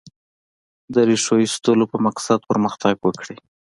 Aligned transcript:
د 0.93 0.95
ریښو 1.07 1.35
ایستلو 1.43 1.85
په 1.91 1.97
مقصد 2.05 2.39
پرمختګ 2.49 2.95
وکړي. 3.01 3.35